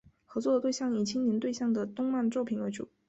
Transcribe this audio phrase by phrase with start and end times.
[0.25, 2.89] 合作的对象以青年对象的动漫作品为主。